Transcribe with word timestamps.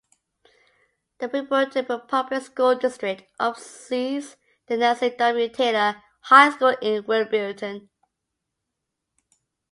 The 1.19 1.29
Wilburton 1.29 2.07
Public 2.07 2.41
School 2.41 2.73
District 2.75 3.29
oversees 3.39 4.35
the 4.65 4.75
Nancy 4.77 5.11
W. 5.11 5.47
Taylor 5.49 6.01
High 6.21 6.49
School 6.49 6.75
in 6.81 7.03
Wilburton. 7.03 7.87